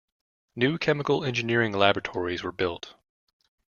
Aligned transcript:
New 0.55 0.79
Chemical 0.79 1.23
Engineering 1.23 1.73
Laboratories 1.73 2.41
were 2.41 2.51
built. 2.51 2.95